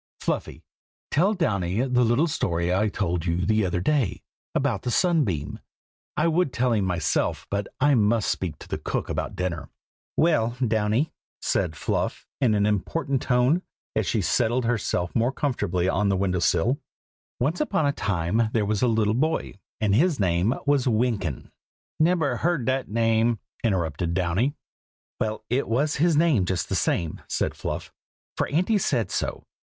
[0.19, 0.63] Fluffy,
[1.11, 4.23] tell Downy the little story I told you the other day,
[4.55, 5.59] about the sunbeam.
[6.17, 9.69] I would tell it to him myself, but I must speak to cook about dinner."
[10.17, 13.61] "Well, Downy," said Fluff, in an important tone,
[13.95, 16.79] as she settled herself more comfortably on the window sill,
[17.39, 21.51] "Once upon a time there was a little boy, and his name was Wynkyn."
[21.99, 24.55] "Nebber heard dat name!" interrupted Downy.
[25.19, 27.93] "Well, it was his name just the same," said Fluff,
[28.35, 29.45] "for Auntie said so.